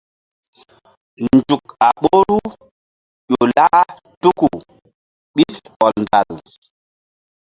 [1.33, 2.37] Nzuk a ɓoru
[3.31, 3.87] ƴo lah
[4.21, 4.47] tuku
[5.35, 6.29] ɓil hɔndal.